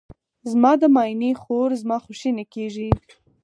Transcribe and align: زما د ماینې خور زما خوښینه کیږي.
زما 0.51 0.71
د 0.81 0.83
ماینې 0.95 1.31
خور 1.41 1.69
زما 1.81 1.97
خوښینه 2.05 2.43
کیږي. 2.53 2.89